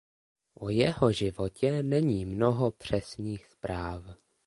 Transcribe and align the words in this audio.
O 0.55 0.69
jeho 0.71 1.11
životě 1.11 1.83
není 1.83 2.25
mnoho 2.25 2.71
přesných 2.71 3.47
zpráv. 3.47 4.03